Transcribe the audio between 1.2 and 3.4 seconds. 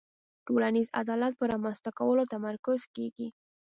په رامنځته کولو تمرکز کیږي.